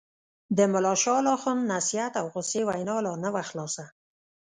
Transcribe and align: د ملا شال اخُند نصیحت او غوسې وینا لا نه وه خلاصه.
د 0.57 0.59
ملا 0.71 0.93
شال 1.03 1.25
اخُند 1.35 1.61
نصیحت 1.73 2.13
او 2.21 2.25
غوسې 2.33 2.61
وینا 2.69 2.95
لا 3.05 3.13
نه 3.23 3.29
وه 3.33 3.43
خلاصه. 3.49 3.85